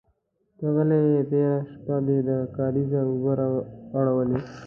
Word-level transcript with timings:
_ته 0.57 0.65
غل 0.75 0.89
يې، 0.97 1.21
تېره 1.29 1.57
شپه 1.69 1.95
دې 2.05 2.17
د 2.27 2.29
کارېزه 2.55 2.99
اوبه 3.07 3.33
اړولې. 3.99 4.39